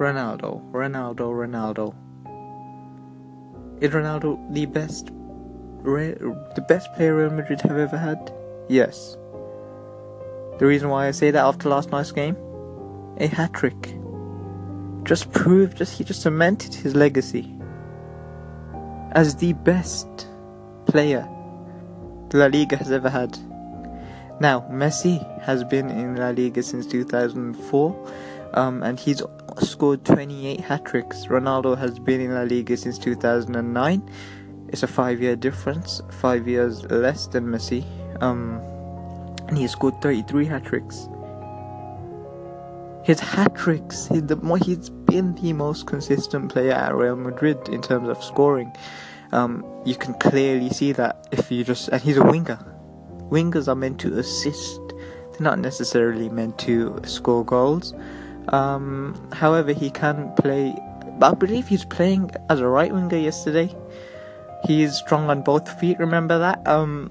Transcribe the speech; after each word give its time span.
Ronaldo, 0.00 0.62
Ronaldo, 0.72 1.30
Ronaldo. 1.30 1.94
Is 3.82 3.90
Ronaldo 3.90 4.38
the 4.50 4.64
best, 4.64 5.08
the 5.84 6.64
best 6.66 6.90
player 6.94 7.14
Real 7.14 7.28
Madrid 7.28 7.60
have 7.60 7.76
ever 7.76 7.98
had? 7.98 8.32
Yes. 8.70 9.18
The 10.58 10.64
reason 10.64 10.88
why 10.88 11.06
I 11.06 11.10
say 11.10 11.30
that 11.30 11.44
after 11.44 11.68
last 11.68 11.90
night's 11.90 12.12
game, 12.12 12.34
a 13.18 13.26
hat 13.26 13.52
trick, 13.52 13.94
just 15.04 15.30
proved, 15.32 15.76
just 15.76 15.98
he 15.98 16.04
just 16.04 16.22
cemented 16.22 16.72
his 16.72 16.96
legacy 16.96 17.54
as 19.12 19.36
the 19.36 19.52
best 19.52 20.08
player 20.86 21.28
La 22.32 22.46
Liga 22.46 22.76
has 22.76 22.90
ever 22.90 23.10
had. 23.10 23.38
Now, 24.40 24.66
Messi 24.70 25.20
has 25.42 25.62
been 25.62 25.90
in 25.90 26.16
La 26.16 26.30
Liga 26.30 26.62
since 26.62 26.86
2004, 26.86 28.12
um, 28.54 28.82
and 28.82 28.98
he's 28.98 29.22
scored 29.60 30.04
28 30.04 30.60
hat 30.60 30.84
tricks. 30.84 31.26
Ronaldo 31.26 31.76
has 31.78 31.98
been 31.98 32.20
in 32.20 32.34
La 32.34 32.42
Liga 32.42 32.76
since 32.76 32.98
2009. 32.98 34.10
It's 34.68 34.82
a 34.82 34.86
five 34.86 35.20
year 35.20 35.36
difference, 35.36 36.00
five 36.10 36.46
years 36.46 36.84
less 36.90 37.26
than 37.26 37.46
Messi. 37.46 37.84
Um, 38.22 38.60
and 39.48 39.58
he 39.58 39.66
scored 39.66 40.00
33 40.00 40.46
hat 40.46 40.64
tricks. 40.64 41.08
His 43.02 43.18
hat 43.18 43.56
tricks, 43.56 44.06
he's, 44.06 44.22
the, 44.24 44.60
he's 44.64 44.90
been 44.90 45.34
the 45.34 45.52
most 45.52 45.86
consistent 45.86 46.52
player 46.52 46.72
at 46.72 46.94
Real 46.94 47.16
Madrid 47.16 47.68
in 47.68 47.82
terms 47.82 48.08
of 48.08 48.22
scoring. 48.22 48.72
Um, 49.32 49.64
you 49.84 49.94
can 49.94 50.14
clearly 50.14 50.70
see 50.70 50.92
that 50.92 51.26
if 51.32 51.50
you 51.50 51.64
just, 51.64 51.88
and 51.88 52.00
he's 52.00 52.18
a 52.18 52.24
winger. 52.24 52.58
Wingers 53.30 53.68
are 53.68 53.74
meant 53.74 53.98
to 54.00 54.18
assist, 54.18 54.80
they're 54.88 55.40
not 55.40 55.58
necessarily 55.58 56.28
meant 56.28 56.58
to 56.60 57.00
score 57.04 57.44
goals. 57.44 57.94
Um, 58.48 59.28
however, 59.32 59.72
he 59.72 59.90
can 59.90 60.32
play. 60.34 60.74
I 61.22 61.34
believe 61.34 61.68
he's 61.68 61.84
playing 61.84 62.30
as 62.48 62.60
a 62.60 62.66
right 62.66 62.92
winger 62.92 63.16
yesterday. 63.16 63.74
He's 64.66 64.96
strong 64.96 65.30
on 65.30 65.42
both 65.42 65.78
feet. 65.80 65.98
Remember 65.98 66.38
that. 66.38 66.66
Um, 66.66 67.10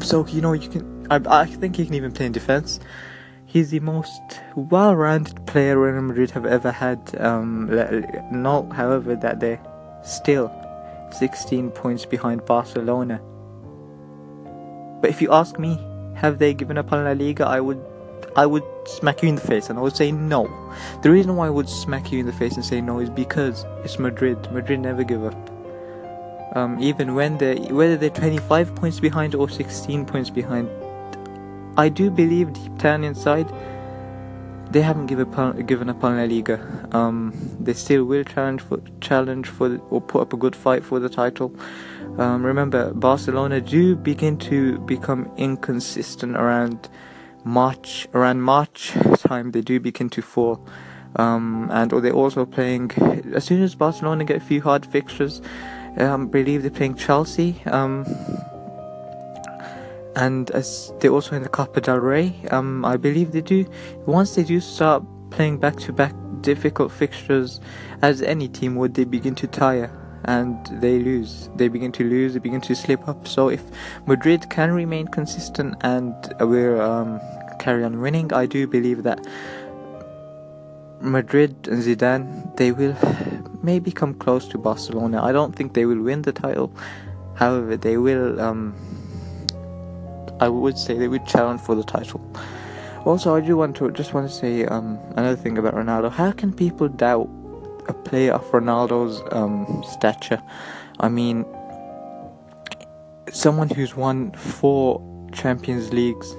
so 0.00 0.26
you 0.26 0.40
know 0.40 0.52
you 0.52 0.68
can. 0.68 1.06
I, 1.10 1.42
I 1.42 1.46
think 1.46 1.76
he 1.76 1.84
can 1.84 1.94
even 1.94 2.12
play 2.12 2.26
in 2.26 2.32
defense. 2.32 2.80
He's 3.46 3.70
the 3.70 3.80
most 3.80 4.20
well-rounded 4.56 5.46
player 5.46 5.78
Real 5.78 6.02
Madrid 6.02 6.30
have 6.32 6.44
ever 6.44 6.72
had. 6.72 6.98
Um, 7.20 7.70
not, 8.32 8.72
however, 8.72 9.14
that 9.14 9.38
they're 9.38 9.60
still 10.04 10.52
16 11.12 11.70
points 11.70 12.04
behind 12.04 12.44
Barcelona. 12.44 13.20
But 15.00 15.10
if 15.10 15.22
you 15.22 15.32
ask 15.32 15.58
me, 15.58 15.78
have 16.14 16.38
they 16.38 16.54
given 16.54 16.76
up 16.76 16.92
on 16.92 17.04
La 17.04 17.12
Liga? 17.12 17.46
I 17.46 17.60
would 17.60 17.82
I 18.36 18.46
would 18.46 18.64
smack 18.86 19.22
you 19.22 19.28
in 19.28 19.34
the 19.34 19.40
face 19.40 19.70
and 19.70 19.78
I 19.78 19.82
would 19.82 19.96
say 19.96 20.12
no. 20.12 20.46
The 21.02 21.10
reason 21.10 21.36
why 21.36 21.46
I 21.46 21.50
would 21.50 21.68
smack 21.68 22.12
you 22.12 22.20
in 22.20 22.26
the 22.26 22.32
face 22.32 22.54
and 22.54 22.64
say 22.64 22.80
no 22.80 22.98
is 22.98 23.10
because 23.10 23.64
it's 23.82 23.98
Madrid. 23.98 24.50
Madrid 24.52 24.80
never 24.80 25.04
give 25.04 25.24
up. 25.24 25.50
Um, 26.54 26.78
even 26.80 27.14
when 27.14 27.38
they 27.38 27.56
whether 27.70 27.96
they're 27.96 28.10
25 28.10 28.74
points 28.74 29.00
behind 29.00 29.34
or 29.34 29.48
16 29.48 30.06
points 30.06 30.30
behind, 30.30 30.70
I 31.76 31.88
do 31.88 32.10
believe 32.10 32.52
deep 32.52 32.78
down 32.78 33.04
inside 33.04 33.50
they 34.70 34.82
haven't 34.82 35.06
given 35.06 35.32
up 35.32 35.66
given 35.66 35.88
up 35.88 36.02
on 36.02 36.16
La 36.16 36.24
Liga. 36.24 36.88
Um, 36.92 37.32
they 37.60 37.72
still 37.72 38.04
will 38.04 38.24
challenge 38.24 38.60
for 38.62 38.80
challenge 39.00 39.48
for 39.48 39.78
or 39.90 40.00
put 40.00 40.22
up 40.22 40.32
a 40.32 40.36
good 40.36 40.56
fight 40.56 40.84
for 40.84 40.98
the 40.98 41.08
title. 41.08 41.54
Um, 42.18 42.44
remember, 42.44 42.92
Barcelona 42.92 43.60
do 43.60 43.94
begin 43.94 44.38
to 44.38 44.78
become 44.80 45.30
inconsistent 45.36 46.36
around 46.36 46.88
March 47.46 48.08
around 48.12 48.42
March 48.42 48.92
time 49.26 49.52
they 49.52 49.60
do 49.60 49.78
begin 49.80 50.10
to 50.10 50.20
fall. 50.20 50.66
Um, 51.14 51.68
and 51.72 51.92
or 51.92 52.00
they're 52.00 52.12
also 52.12 52.44
playing 52.44 52.90
as 53.34 53.44
soon 53.44 53.62
as 53.62 53.74
Barcelona 53.74 54.24
get 54.24 54.36
a 54.36 54.40
few 54.40 54.60
hard 54.60 54.84
fixtures. 54.84 55.40
Um, 55.96 56.22
I 56.22 56.26
believe 56.26 56.62
they're 56.62 56.70
playing 56.70 56.96
Chelsea. 56.96 57.62
Um, 57.66 58.04
and 60.16 60.50
as 60.50 60.92
they're 61.00 61.12
also 61.12 61.36
in 61.36 61.42
the 61.42 61.48
Copa 61.48 61.80
del 61.80 61.98
Rey. 61.98 62.34
Um, 62.50 62.84
I 62.84 62.96
believe 62.96 63.32
they 63.32 63.42
do. 63.42 63.64
Once 64.06 64.34
they 64.34 64.44
do 64.44 64.60
start 64.60 65.04
playing 65.30 65.58
back 65.58 65.76
to 65.76 65.92
back 65.92 66.14
difficult 66.40 66.90
fixtures, 66.90 67.60
as 68.02 68.22
any 68.22 68.48
team 68.48 68.74
would, 68.76 68.94
they 68.94 69.04
begin 69.04 69.34
to 69.36 69.46
tire 69.46 69.90
and 70.24 70.66
they 70.80 70.98
lose. 70.98 71.48
They 71.56 71.68
begin 71.68 71.92
to 71.92 72.04
lose. 72.04 72.34
They 72.34 72.40
begin 72.40 72.60
to 72.62 72.74
slip 72.74 73.08
up. 73.08 73.28
So 73.28 73.48
if 73.48 73.62
Madrid 74.06 74.48
can 74.50 74.72
remain 74.72 75.06
consistent 75.08 75.76
and 75.82 76.14
we're 76.40 76.80
um, 76.80 77.20
carry 77.66 77.82
on 77.82 78.00
winning, 78.00 78.32
I 78.32 78.46
do 78.46 78.68
believe 78.68 79.02
that 79.02 79.18
Madrid 81.00 81.52
and 81.70 81.82
Zidane 81.82 82.28
they 82.56 82.70
will 82.70 82.96
maybe 83.62 83.90
come 83.90 84.14
close 84.14 84.46
to 84.52 84.56
Barcelona. 84.56 85.22
I 85.30 85.32
don't 85.32 85.54
think 85.56 85.74
they 85.74 85.84
will 85.90 86.02
win 86.08 86.22
the 86.22 86.32
title. 86.32 86.70
However, 87.34 87.76
they 87.76 87.96
will. 87.96 88.40
Um, 88.40 88.60
I 90.38 90.48
would 90.48 90.78
say 90.78 90.92
they 91.02 91.08
would 91.08 91.26
challenge 91.26 91.60
for 91.60 91.74
the 91.74 91.82
title. 91.82 92.20
Also, 93.04 93.34
I 93.34 93.40
do 93.40 93.56
want 93.56 93.76
to 93.78 93.90
just 93.90 94.14
want 94.14 94.30
to 94.30 94.34
say 94.42 94.64
um, 94.66 94.98
another 95.16 95.36
thing 95.42 95.58
about 95.58 95.74
Ronaldo. 95.74 96.08
How 96.22 96.30
can 96.30 96.52
people 96.52 96.88
doubt 96.88 97.28
a 97.88 97.94
player 98.08 98.32
of 98.38 98.44
Ronaldo's 98.52 99.22
um, 99.32 99.82
stature? 99.94 100.42
I 101.00 101.08
mean, 101.08 101.44
someone 103.32 103.68
who's 103.70 103.94
won 103.96 104.32
four 104.32 104.86
Champions 105.32 105.92
Leagues 105.92 106.34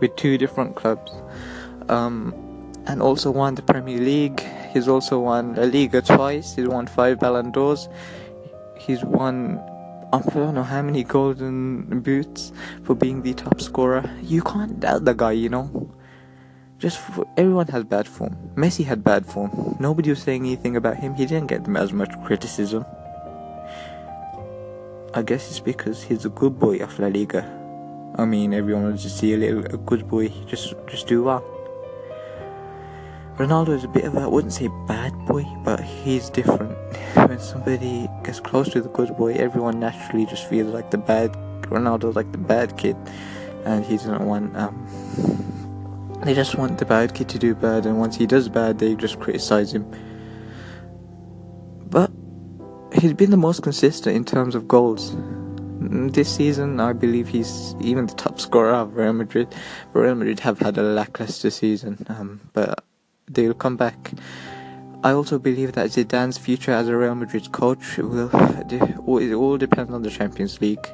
with 0.00 0.16
two 0.16 0.38
different 0.38 0.76
clubs, 0.76 1.12
um, 1.88 2.34
and 2.86 3.02
also 3.02 3.30
won 3.30 3.54
the 3.54 3.62
Premier 3.62 3.98
League. 3.98 4.40
He's 4.72 4.88
also 4.88 5.20
won 5.20 5.54
La 5.54 5.64
Liga 5.64 6.02
twice. 6.02 6.54
He's 6.54 6.66
won 6.66 6.86
five 6.86 7.20
Ballon 7.20 7.50
d'Ors. 7.50 7.88
He's 8.78 9.04
won 9.04 9.60
I 10.12 10.18
don't 10.18 10.54
know 10.54 10.64
how 10.64 10.82
many 10.82 11.04
golden 11.04 12.00
boots 12.00 12.52
for 12.82 12.96
being 12.96 13.22
the 13.22 13.32
top 13.32 13.60
scorer. 13.60 14.10
You 14.22 14.42
can't 14.42 14.80
doubt 14.80 15.04
the 15.04 15.14
guy, 15.14 15.32
you 15.32 15.48
know. 15.48 15.92
Just 16.78 16.98
for, 16.98 17.28
everyone 17.36 17.68
has 17.68 17.84
bad 17.84 18.08
form. 18.08 18.36
Messi 18.56 18.84
had 18.84 19.04
bad 19.04 19.24
form. 19.24 19.76
Nobody 19.78 20.10
was 20.10 20.20
saying 20.20 20.42
anything 20.42 20.74
about 20.74 20.96
him. 20.96 21.14
He 21.14 21.26
didn't 21.26 21.46
get 21.46 21.68
as 21.76 21.92
much 21.92 22.10
criticism. 22.24 22.84
I 25.14 25.22
guess 25.22 25.48
it's 25.48 25.60
because 25.60 26.02
he's 26.02 26.24
a 26.24 26.30
good 26.30 26.58
boy 26.58 26.78
of 26.78 26.98
La 26.98 27.06
Liga. 27.06 27.59
I 28.16 28.24
mean, 28.24 28.52
everyone 28.52 28.84
wants 28.84 29.02
to 29.04 29.10
see 29.10 29.32
a 29.34 29.62
good 29.78 30.08
boy 30.08 30.28
just 30.46 30.74
just 30.86 31.06
do 31.06 31.22
well. 31.22 31.44
Ronaldo 33.36 33.70
is 33.70 33.84
a 33.84 33.88
bit 33.88 34.04
of 34.04 34.14
a, 34.16 34.20
I 34.20 34.26
wouldn't 34.26 34.52
say 34.52 34.68
bad 34.86 35.14
boy, 35.24 35.46
but 35.64 35.80
he's 35.80 36.28
different. 36.28 36.76
When 37.14 37.40
somebody 37.40 38.08
gets 38.22 38.38
close 38.38 38.68
to 38.70 38.82
the 38.82 38.90
good 38.90 39.16
boy, 39.16 39.32
everyone 39.34 39.80
naturally 39.80 40.26
just 40.26 40.46
feels 40.48 40.74
like 40.74 40.90
the 40.90 40.98
bad. 40.98 41.32
Ronaldo's 41.62 42.16
like 42.16 42.30
the 42.32 42.38
bad 42.38 42.76
kid, 42.76 42.96
and 43.64 43.84
he 43.84 43.96
doesn't 43.96 44.26
want. 44.26 44.54
Um, 44.56 44.74
they 46.22 46.34
just 46.34 46.56
want 46.56 46.76
the 46.78 46.84
bad 46.84 47.14
kid 47.14 47.30
to 47.30 47.38
do 47.38 47.54
bad, 47.54 47.86
and 47.86 47.98
once 47.98 48.16
he 48.16 48.26
does 48.26 48.48
bad, 48.48 48.78
they 48.78 48.94
just 48.94 49.18
criticize 49.20 49.72
him. 49.72 49.90
But 51.88 52.10
he's 52.92 53.14
been 53.14 53.30
the 53.30 53.38
most 53.38 53.62
consistent 53.62 54.16
in 54.16 54.24
terms 54.24 54.54
of 54.54 54.68
goals. 54.68 55.16
Mm, 55.90 56.12
this 56.12 56.32
season, 56.32 56.78
I 56.78 56.92
believe 56.92 57.26
he's 57.26 57.74
even 57.80 58.06
the 58.06 58.14
top 58.14 58.38
scorer 58.38 58.72
of 58.74 58.94
Real 58.94 59.12
Madrid. 59.12 59.48
But 59.92 60.00
Real 60.00 60.14
Madrid 60.14 60.38
have 60.40 60.60
had 60.60 60.78
a 60.78 60.82
lackluster 60.82 61.50
season, 61.50 62.06
um, 62.08 62.40
but 62.52 62.84
they'll 63.26 63.54
come 63.54 63.76
back. 63.76 64.12
I 65.02 65.10
also 65.12 65.38
believe 65.38 65.72
that 65.72 65.88
Zidane's 65.88 66.38
future 66.38 66.70
as 66.70 66.86
a 66.86 66.96
Real 66.96 67.16
Madrid 67.16 67.50
coach 67.50 67.98
will. 67.98 68.30
It 68.32 69.34
all 69.34 69.58
depends 69.58 69.92
on 69.92 70.02
the 70.02 70.10
Champions 70.10 70.60
League. 70.60 70.86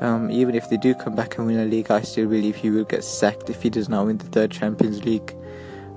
Um, 0.00 0.30
even 0.32 0.56
if 0.56 0.68
they 0.68 0.78
do 0.78 0.94
come 0.94 1.14
back 1.14 1.38
and 1.38 1.46
win 1.46 1.60
a 1.60 1.64
league, 1.64 1.90
I 1.92 2.00
still 2.00 2.28
believe 2.28 2.56
he 2.56 2.70
will 2.70 2.84
get 2.84 3.04
sacked 3.04 3.48
if 3.50 3.62
he 3.62 3.70
does 3.70 3.88
not 3.88 4.06
win 4.06 4.18
the 4.18 4.24
third 4.24 4.50
Champions 4.50 5.04
League. 5.04 5.36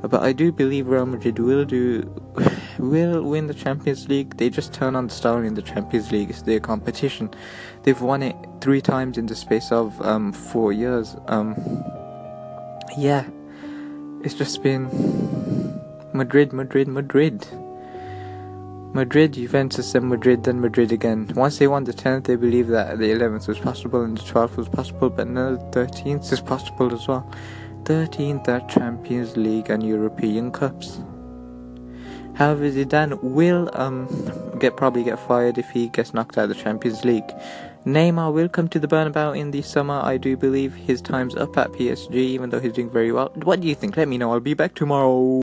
But 0.02 0.22
I 0.22 0.31
do 0.31 0.52
believe 0.52 0.88
Real 0.88 1.06
Madrid 1.06 1.40
will 1.40 1.66
do 1.66 2.04
will 2.80 3.24
win 3.24 3.48
the 3.48 3.54
Champions 3.54 4.07
League. 4.07 4.38
They 4.38 4.50
just 4.50 4.74
turn 4.74 4.95
on 4.95 5.07
the 5.07 5.13
star 5.13 5.44
in 5.44 5.56
the 5.56 5.62
Champions 5.62 6.12
League. 6.12 6.30
It's 6.30 6.44
their 6.44 6.60
competition. 6.60 7.33
They've 7.83 8.01
won 8.01 8.24
it 8.24 8.36
three 8.62 8.81
times 8.81 9.18
in 9.18 9.25
the 9.25 9.36
space 9.36 9.71
of 9.71 10.00
um, 10.01 10.33
four 10.33 10.71
years. 10.71 11.16
Um, 11.27 11.56
yeah, 12.98 13.25
it's 14.24 14.33
just 14.36 14.62
been 14.62 14.86
Madrid, 16.13 16.54
Madrid, 16.54 16.88
Madrid. 16.88 17.48
Madrid, 18.94 19.33
Juventus, 19.33 19.94
and 19.94 20.10
Madrid, 20.10 20.44
then 20.44 20.60
Madrid 20.60 20.92
again. 20.92 21.30
Once 21.36 21.60
they 21.60 21.68
won 21.68 21.83
the 21.83 21.94
10th, 21.94 22.24
they 22.24 22.36
believed 22.36 22.69
that 22.69 22.98
the 22.98 23.12
11th 23.12 23.48
was 23.48 23.60
possible 23.60 24.01
and 24.01 24.18
the 24.18 24.21
12th 24.24 24.57
was 24.57 24.68
possible, 24.69 25.10
but 25.10 25.27
now 25.27 25.51
the 25.51 25.86
13th 25.86 26.31
is 26.33 26.42
possible 26.42 26.92
as 26.92 27.07
well. 27.07 27.30
13th 27.88 28.50
are 28.50 28.60
Champions 28.68 29.38
League 29.38 29.69
and 29.69 29.81
European 29.81 30.51
Cups. 30.51 31.00
However, 32.34 32.69
Zidane 32.69 33.18
will 33.24 33.69
um, 33.75 34.10
get 34.60 34.75
probably 34.75 35.06
get 35.06 35.18
fired 35.18 35.57
if 35.57 35.69
he 35.69 35.88
gets 35.88 36.13
knocked 36.13 36.38
out 36.38 36.44
of 36.44 36.50
the 36.50 36.56
Champions 36.56 37.06
League. 37.06 37.31
Neymar 37.86 38.34
will 38.34 38.50
come 38.50 38.68
to 38.68 38.80
the 38.80 38.89
Bernabeu 38.89 39.39
in 39.39 39.51
the 39.51 39.62
summer. 39.62 40.01
I 40.04 40.18
do 40.18 40.36
believe 40.36 40.75
his 40.75 41.01
time's 41.01 41.38
up 41.38 41.57
at 41.57 41.72
PSG, 41.72 42.13
even 42.13 42.50
though 42.50 42.60
he's 42.60 42.74
doing 42.74 42.89
very 42.89 43.13
well. 43.13 43.31
What 43.36 43.62
do 43.62 43.69
you 43.69 43.75
think? 43.75 43.95
Let 43.95 44.10
me 44.10 44.18
know. 44.18 44.33
I'll 44.33 44.42
be 44.42 44.54
back 44.54 44.75
tomorrow. 44.75 45.18